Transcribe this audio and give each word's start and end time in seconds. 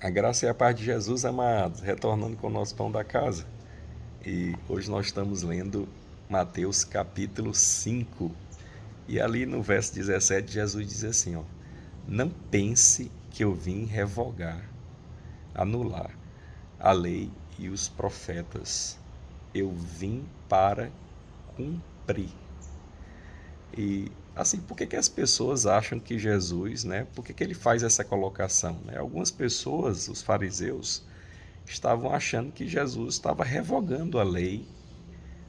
A 0.00 0.10
graça 0.10 0.46
e 0.46 0.48
a 0.48 0.54
paz 0.54 0.76
de 0.76 0.84
Jesus, 0.84 1.24
amados, 1.24 1.80
retornando 1.80 2.36
com 2.36 2.46
o 2.46 2.50
nosso 2.50 2.72
pão 2.72 2.88
da 2.88 3.02
casa. 3.02 3.44
E 4.24 4.54
hoje 4.68 4.88
nós 4.88 5.06
estamos 5.06 5.42
lendo 5.42 5.88
Mateus 6.30 6.84
capítulo 6.84 7.52
5. 7.52 8.30
E 9.08 9.20
ali 9.20 9.44
no 9.44 9.60
verso 9.60 9.92
17, 9.92 10.52
Jesus 10.52 10.86
diz 10.86 11.02
assim: 11.02 11.34
ó, 11.34 11.42
Não 12.06 12.30
pense 12.30 13.10
que 13.32 13.42
eu 13.42 13.52
vim 13.52 13.86
revogar, 13.86 14.62
anular 15.52 16.12
a 16.78 16.92
lei 16.92 17.28
e 17.58 17.68
os 17.68 17.88
profetas. 17.88 18.96
Eu 19.52 19.72
vim 19.72 20.24
para 20.48 20.92
cumprir. 21.56 22.30
E 23.76 24.12
assim, 24.38 24.60
por 24.60 24.76
que, 24.76 24.86
que 24.86 24.94
as 24.94 25.08
pessoas 25.08 25.66
acham 25.66 25.98
que 25.98 26.16
Jesus, 26.16 26.84
né? 26.84 27.08
Por 27.12 27.24
que, 27.24 27.34
que 27.34 27.42
ele 27.42 27.54
faz 27.54 27.82
essa 27.82 28.04
colocação? 28.04 28.78
Né? 28.84 28.96
Algumas 28.96 29.32
pessoas, 29.32 30.08
os 30.08 30.22
fariseus, 30.22 31.02
estavam 31.66 32.14
achando 32.14 32.52
que 32.52 32.66
Jesus 32.66 33.14
estava 33.14 33.42
revogando 33.42 34.18
a 34.18 34.22
lei, 34.22 34.64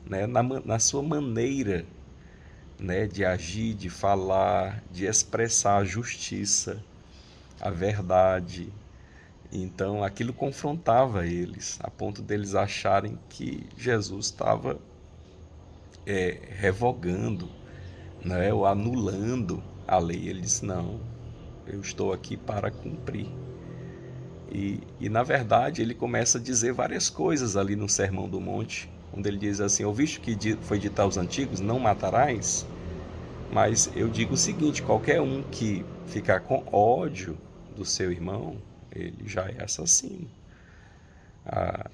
né? 0.06 0.26
Na, 0.26 0.42
na 0.42 0.80
sua 0.80 1.04
maneira, 1.04 1.86
né? 2.80 3.06
De 3.06 3.24
agir, 3.24 3.76
de 3.76 3.92
falar, 3.92 4.84
de 4.92 5.06
expressar 5.06 5.78
a 5.78 5.86
justiça, 5.86 6.84
a 7.62 7.70
verdade. 7.70 8.74
Então, 9.52 10.04
aquilo 10.04 10.34
confrontava 10.34 11.28
eles, 11.28 11.78
a 11.84 11.92
ponto 11.92 12.24
deles 12.24 12.56
acharem 12.56 13.20
que 13.30 13.68
Jesus 13.78 14.26
estava 14.26 14.80
é, 16.08 16.40
revogando 16.58 17.59
né, 18.24 18.54
ou 18.54 18.66
anulando 18.66 19.64
a 19.88 19.98
lei. 19.98 20.28
Ele 20.30 20.42
disse: 20.42 20.66
Não, 20.66 21.00
eu 21.68 21.80
estou 21.82 22.14
aqui 22.14 22.38
para 22.38 22.72
cumprir. 22.72 23.28
E, 24.52 24.80
e 25.00 25.10
na 25.10 25.22
verdade 25.22 25.82
ele 25.82 25.94
começa 25.94 26.40
a 26.40 26.42
dizer 26.42 26.74
várias 26.74 27.10
coisas 27.10 27.56
ali 27.56 27.76
no 27.76 27.88
Sermão 27.88 28.28
do 28.28 28.42
Monte, 28.42 28.90
onde 29.16 29.30
ele 29.30 29.38
diz 29.38 29.60
assim: 29.62 29.84
Ouviste 29.84 30.20
que 30.20 30.58
foi 30.62 30.80
dito 30.80 31.00
aos 31.00 31.18
antigos: 31.18 31.60
Não 31.60 31.80
matarás? 31.80 32.66
Mas 33.52 33.90
eu 33.96 34.10
digo 34.10 34.34
o 34.34 34.38
seguinte: 34.38 34.82
qualquer 34.82 35.22
um 35.22 35.44
que 35.44 35.86
ficar 36.08 36.42
com 36.42 36.64
ódio 36.72 37.38
do 37.76 37.86
seu 37.86 38.12
irmão, 38.12 38.58
ele 38.92 39.28
já 39.28 39.48
é 39.48 39.64
assassino. 39.64 40.28
Ah, 41.46 41.90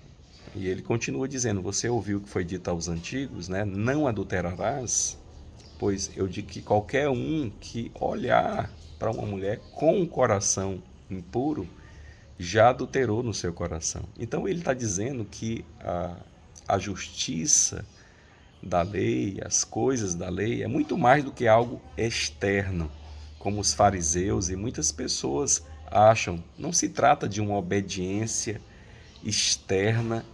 e 0.55 0.67
ele 0.67 0.81
continua 0.81 1.27
dizendo: 1.27 1.61
Você 1.61 1.89
ouviu 1.89 2.17
o 2.17 2.21
que 2.21 2.29
foi 2.29 2.45
dito 2.45 2.69
aos 2.69 2.87
antigos, 2.87 3.49
né? 3.49 3.65
Não 3.65 4.07
adulterarás 4.07 5.17
pois 5.77 6.11
eu 6.15 6.27
digo 6.27 6.47
que 6.47 6.61
qualquer 6.61 7.09
um 7.09 7.51
que 7.59 7.91
olhar 7.99 8.69
para 8.97 9.11
uma 9.11 9.25
mulher 9.25 9.59
com 9.73 9.99
um 9.99 10.05
coração 10.05 10.81
impuro 11.09 11.67
já 12.37 12.69
adulterou 12.69 13.23
no 13.23 13.33
seu 13.33 13.53
coração. 13.53 14.03
Então 14.19 14.47
ele 14.47 14.59
está 14.59 14.73
dizendo 14.73 15.25
que 15.25 15.63
a, 15.79 16.15
a 16.67 16.77
justiça 16.77 17.85
da 18.61 18.81
lei, 18.81 19.39
as 19.45 19.63
coisas 19.63 20.15
da 20.15 20.29
lei, 20.29 20.63
é 20.63 20.67
muito 20.67 20.97
mais 20.97 21.23
do 21.23 21.31
que 21.31 21.47
algo 21.47 21.81
externo, 21.95 22.91
como 23.37 23.61
os 23.61 23.73
fariseus 23.73 24.49
e 24.49 24.55
muitas 24.55 24.91
pessoas 24.91 25.63
acham. 25.85 26.43
Não 26.57 26.73
se 26.73 26.89
trata 26.89 27.29
de 27.29 27.39
uma 27.39 27.55
obediência 27.55 28.59
externa 29.23 30.25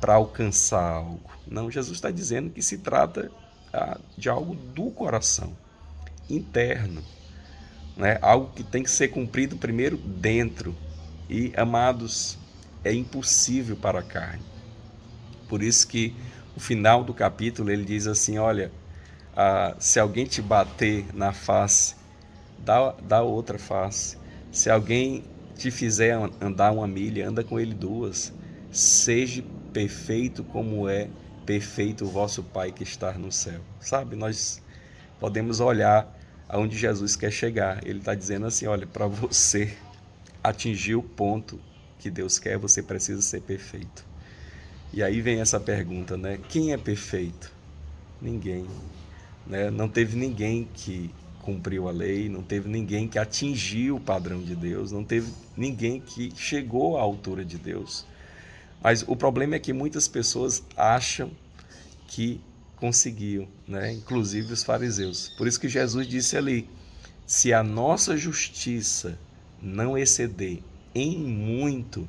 para 0.00 0.14
alcançar 0.14 0.94
algo. 0.94 1.30
Não, 1.46 1.70
Jesus 1.70 1.98
está 1.98 2.10
dizendo 2.10 2.50
que 2.50 2.62
se 2.62 2.78
trata 2.78 3.30
de 4.16 4.28
algo 4.28 4.54
do 4.54 4.90
coração, 4.90 5.56
interno, 6.28 7.02
né? 7.96 8.18
algo 8.20 8.52
que 8.54 8.62
tem 8.62 8.82
que 8.82 8.90
ser 8.90 9.08
cumprido 9.08 9.56
primeiro 9.56 9.96
dentro. 9.96 10.74
E, 11.28 11.52
amados, 11.56 12.38
é 12.84 12.92
impossível 12.92 13.76
para 13.76 14.00
a 14.00 14.02
carne. 14.02 14.42
Por 15.48 15.62
isso 15.62 15.86
que 15.86 16.14
o 16.56 16.60
final 16.60 17.02
do 17.02 17.14
capítulo 17.14 17.70
ele 17.70 17.84
diz 17.84 18.06
assim: 18.06 18.38
olha, 18.38 18.70
ah, 19.36 19.74
se 19.78 19.98
alguém 19.98 20.26
te 20.26 20.42
bater 20.42 21.06
na 21.14 21.32
face, 21.32 21.94
dá, 22.58 22.94
dá 23.02 23.22
outra 23.22 23.58
face. 23.58 24.18
Se 24.50 24.68
alguém 24.68 25.24
te 25.56 25.70
fizer 25.70 26.18
andar 26.40 26.72
uma 26.72 26.86
milha, 26.86 27.28
anda 27.28 27.42
com 27.42 27.58
ele 27.58 27.74
duas. 27.74 28.32
Seja 28.70 29.42
perfeito 29.72 30.44
como 30.44 30.88
é 30.88 31.08
perfeito 31.44 32.04
o 32.04 32.08
vosso 32.08 32.42
Pai 32.42 32.72
que 32.72 32.82
está 32.82 33.12
no 33.12 33.30
céu. 33.30 33.60
Sabe, 33.80 34.16
nós 34.16 34.62
podemos 35.20 35.60
olhar 35.60 36.18
aonde 36.48 36.76
Jesus 36.76 37.16
quer 37.16 37.30
chegar. 37.30 37.86
Ele 37.86 37.98
está 37.98 38.14
dizendo 38.14 38.46
assim: 38.46 38.66
olha, 38.66 38.86
para 38.86 39.06
você 39.06 39.76
atingir 40.42 40.94
o 40.94 41.02
ponto 41.02 41.60
que 41.98 42.10
Deus 42.10 42.38
quer, 42.38 42.58
você 42.58 42.82
precisa 42.82 43.22
ser 43.22 43.40
perfeito. 43.42 44.04
E 44.92 45.02
aí 45.02 45.20
vem 45.20 45.40
essa 45.40 45.58
pergunta, 45.58 46.16
né? 46.16 46.38
Quem 46.48 46.72
é 46.72 46.76
perfeito? 46.76 47.50
Ninguém. 48.20 48.66
Né? 49.46 49.70
Não 49.70 49.88
teve 49.88 50.16
ninguém 50.16 50.68
que 50.74 51.10
cumpriu 51.40 51.88
a 51.88 51.90
lei, 51.90 52.28
não 52.28 52.42
teve 52.42 52.68
ninguém 52.68 53.08
que 53.08 53.18
atingiu 53.18 53.96
o 53.96 54.00
padrão 54.00 54.40
de 54.42 54.54
Deus, 54.54 54.92
não 54.92 55.02
teve 55.02 55.32
ninguém 55.56 56.00
que 56.00 56.32
chegou 56.36 56.98
à 56.98 57.00
altura 57.00 57.44
de 57.44 57.58
Deus. 57.58 58.04
Mas 58.82 59.04
o 59.06 59.14
problema 59.14 59.54
é 59.54 59.58
que 59.58 59.72
muitas 59.72 60.08
pessoas 60.08 60.62
acham 60.76 61.30
que 62.08 62.40
conseguiam, 62.76 63.48
né? 63.66 63.92
inclusive 63.92 64.52
os 64.52 64.64
fariseus. 64.64 65.28
Por 65.38 65.46
isso 65.46 65.60
que 65.60 65.68
Jesus 65.68 66.06
disse 66.06 66.36
ali: 66.36 66.68
se 67.24 67.52
a 67.52 67.62
nossa 67.62 68.16
justiça 68.16 69.18
não 69.60 69.96
exceder 69.96 70.58
em 70.94 71.16
muito 71.16 72.08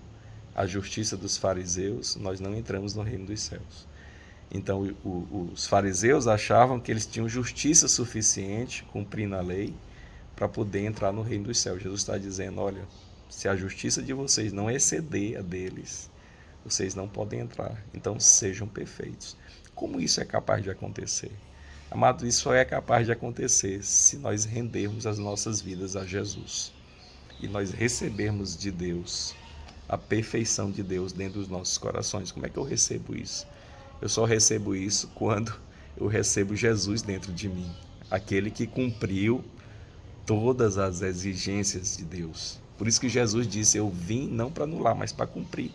a 0.56 0.66
justiça 0.66 1.16
dos 1.16 1.38
fariseus, 1.38 2.16
nós 2.16 2.40
não 2.40 2.56
entramos 2.56 2.96
no 2.96 3.04
reino 3.04 3.26
dos 3.26 3.42
céus. 3.42 3.88
Então, 4.52 4.84
o, 5.04 5.10
o, 5.10 5.50
os 5.54 5.66
fariseus 5.66 6.28
achavam 6.28 6.80
que 6.80 6.92
eles 6.92 7.06
tinham 7.06 7.28
justiça 7.28 7.88
suficiente, 7.88 8.84
cumprindo 8.92 9.36
a 9.36 9.42
lei, 9.42 9.74
para 10.36 10.48
poder 10.48 10.86
entrar 10.86 11.12
no 11.12 11.22
reino 11.22 11.46
dos 11.46 11.60
céus. 11.60 11.82
Jesus 11.82 12.02
está 12.02 12.18
dizendo: 12.18 12.62
olha, 12.62 12.84
se 13.30 13.48
a 13.48 13.56
justiça 13.56 14.02
de 14.02 14.14
vocês 14.14 14.52
não 14.52 14.70
exceder 14.70 15.40
a 15.40 15.42
deles, 15.42 16.10
vocês 16.64 16.96
não 16.96 17.08
podem 17.08 17.42
entrar. 17.42 17.84
Então 17.94 18.20
sejam 18.20 18.68
perfeitos. 18.68 19.36
Como 19.76 20.00
isso 20.00 20.22
é 20.22 20.26
capaz 20.26 20.64
de 20.64 20.70
acontecer? 20.70 21.32
Amado, 21.90 22.26
isso 22.26 22.52
é 22.52 22.66
capaz 22.66 23.06
de 23.06 23.12
acontecer 23.12 23.84
se 23.84 24.18
nós 24.18 24.46
rendermos 24.46 25.06
as 25.06 25.18
nossas 25.20 25.62
vidas 25.62 25.96
a 25.96 26.06
Jesus 26.06 26.72
e 27.40 27.48
nós 27.48 27.72
recebermos 27.72 28.58
de 28.58 28.72
Deus 28.72 29.36
a 29.88 29.98
perfeição 29.98 30.72
de 30.72 30.82
Deus 30.82 31.12
dentro 31.12 31.40
dos 31.40 31.50
nossos 31.50 31.78
corações. 31.78 32.32
Como 32.32 32.46
é 32.46 32.50
que 32.50 32.58
eu 32.58 32.64
recebo 32.64 33.16
isso? 33.16 33.46
Eu 34.02 34.10
só 34.10 34.26
recebo 34.26 34.76
isso 34.76 35.08
quando 35.14 35.54
eu 35.96 36.08
recebo 36.08 36.56
Jesus 36.56 37.02
dentro 37.02 37.32
de 37.32 37.48
mim, 37.48 37.72
aquele 38.10 38.50
que 38.50 38.66
cumpriu 38.66 39.44
todas 40.26 40.78
as 40.78 41.02
exigências 41.02 41.98
de 41.98 42.06
Deus. 42.06 42.60
Por 42.78 42.88
isso 42.88 43.00
que 43.00 43.10
Jesus 43.10 43.48
disse: 43.48 43.78
Eu 43.78 43.90
vim 43.90 44.28
não 44.28 44.52
para 44.52 44.64
anular, 44.64 44.96
mas 44.96 45.12
para 45.12 45.28
cumprir. 45.28 45.72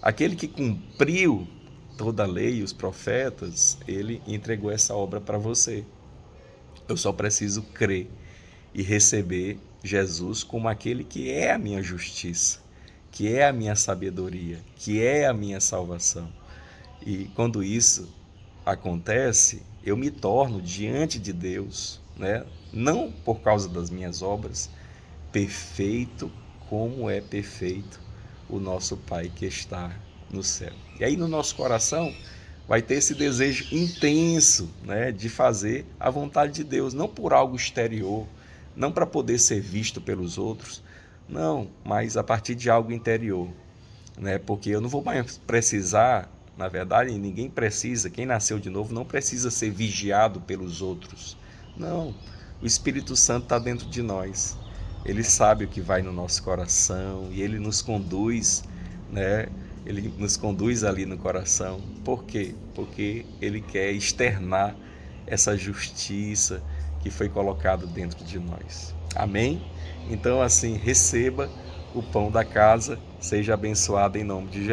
Aquele 0.00 0.36
que 0.36 0.46
cumpriu 0.46 1.48
toda 1.96 2.22
a 2.22 2.26
lei 2.26 2.58
e 2.58 2.62
os 2.62 2.72
profetas, 2.72 3.76
ele 3.86 4.22
entregou 4.28 4.70
essa 4.70 4.94
obra 4.94 5.20
para 5.20 5.36
você. 5.36 5.84
Eu 6.88 6.96
só 6.96 7.12
preciso 7.12 7.62
crer 7.62 8.08
e 8.72 8.80
receber 8.80 9.58
Jesus 9.82 10.44
como 10.44 10.68
aquele 10.68 11.02
que 11.02 11.30
é 11.30 11.52
a 11.52 11.58
minha 11.58 11.82
justiça, 11.82 12.60
que 13.10 13.34
é 13.34 13.48
a 13.48 13.52
minha 13.52 13.74
sabedoria, 13.74 14.60
que 14.76 15.02
é 15.02 15.26
a 15.26 15.34
minha 15.34 15.60
salvação. 15.60 16.32
E 17.04 17.24
quando 17.34 17.62
isso 17.64 18.08
acontece, 18.64 19.62
eu 19.84 19.96
me 19.96 20.12
torno 20.12 20.62
diante 20.62 21.18
de 21.18 21.32
Deus, 21.32 22.00
né? 22.16 22.46
não 22.72 23.10
por 23.10 23.40
causa 23.40 23.68
das 23.68 23.90
minhas 23.90 24.22
obras, 24.22 24.70
perfeito 25.32 26.30
como 26.68 27.10
é 27.10 27.20
perfeito 27.20 28.07
o 28.48 28.58
nosso 28.58 28.96
Pai 28.96 29.30
que 29.34 29.46
está 29.46 29.92
no 30.30 30.42
céu. 30.42 30.72
E 30.98 31.04
aí 31.04 31.16
no 31.16 31.28
nosso 31.28 31.54
coração 31.54 32.14
vai 32.66 32.82
ter 32.82 32.94
esse 32.94 33.14
desejo 33.14 33.74
intenso 33.74 34.70
né, 34.84 35.10
de 35.10 35.28
fazer 35.28 35.86
a 35.98 36.10
vontade 36.10 36.52
de 36.52 36.64
Deus, 36.64 36.92
não 36.92 37.08
por 37.08 37.32
algo 37.32 37.56
exterior, 37.56 38.26
não 38.76 38.92
para 38.92 39.06
poder 39.06 39.38
ser 39.38 39.60
visto 39.60 40.00
pelos 40.00 40.36
outros, 40.36 40.82
não, 41.28 41.68
mas 41.84 42.16
a 42.16 42.22
partir 42.22 42.54
de 42.54 42.68
algo 42.68 42.92
interior. 42.92 43.48
Né, 44.18 44.36
porque 44.36 44.70
eu 44.70 44.80
não 44.80 44.88
vou 44.88 45.02
mais 45.02 45.38
precisar, 45.38 46.28
na 46.56 46.68
verdade, 46.68 47.16
ninguém 47.16 47.48
precisa, 47.48 48.10
quem 48.10 48.26
nasceu 48.26 48.58
de 48.58 48.68
novo 48.68 48.92
não 48.92 49.04
precisa 49.04 49.50
ser 49.50 49.70
vigiado 49.70 50.40
pelos 50.40 50.82
outros. 50.82 51.36
Não, 51.76 52.14
o 52.60 52.66
Espírito 52.66 53.14
Santo 53.14 53.44
está 53.44 53.58
dentro 53.58 53.88
de 53.88 54.02
nós. 54.02 54.58
Ele 55.04 55.22
sabe 55.22 55.64
o 55.64 55.68
que 55.68 55.80
vai 55.80 56.02
no 56.02 56.12
nosso 56.12 56.42
coração 56.42 57.28
e 57.30 57.40
ele 57.40 57.58
nos 57.58 57.80
conduz, 57.80 58.62
né? 59.10 59.48
Ele 59.86 60.12
nos 60.18 60.36
conduz 60.36 60.84
ali 60.84 61.06
no 61.06 61.16
coração. 61.16 61.80
Por 62.04 62.24
quê? 62.24 62.54
Porque 62.74 63.24
ele 63.40 63.60
quer 63.60 63.92
externar 63.92 64.76
essa 65.26 65.56
justiça 65.56 66.62
que 67.00 67.10
foi 67.10 67.28
colocada 67.28 67.86
dentro 67.86 68.24
de 68.24 68.38
nós. 68.38 68.94
Amém? 69.14 69.62
Então, 70.10 70.42
assim, 70.42 70.76
receba 70.76 71.48
o 71.94 72.02
pão 72.02 72.30
da 72.30 72.44
casa. 72.44 72.98
Seja 73.20 73.54
abençoado 73.54 74.18
em 74.18 74.24
nome 74.24 74.48
de 74.48 74.64
Jesus. 74.64 74.66